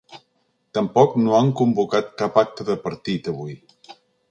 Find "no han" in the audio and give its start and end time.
1.25-1.51